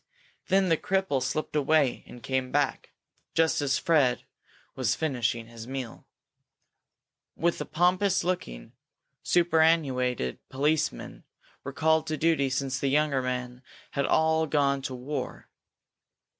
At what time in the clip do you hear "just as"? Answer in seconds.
3.35-3.77